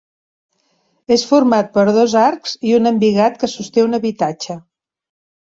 [1.15, 4.61] És format per dos arcs i un embigat que sosté un habitatge.